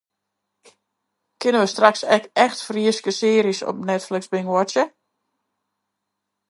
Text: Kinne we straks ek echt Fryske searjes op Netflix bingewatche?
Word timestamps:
Kinne 1.41 1.59
we 1.63 1.67
straks 1.73 2.01
ek 2.15 2.25
echt 2.45 2.59
Fryske 2.67 3.11
searjes 3.19 3.59
op 3.69 3.77
Netflix 3.89 4.23
bingewatche? 4.33 4.83